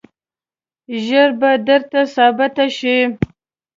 ژر 1.05 1.29
به 1.39 1.51
درته 1.67 2.01
ثابته 2.15 2.65
شي. 2.77 2.97